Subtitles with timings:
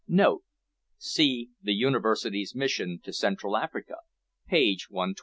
[0.97, 3.97] [See The Universities' Mission to Central Africa,
[4.47, 5.17] page 112.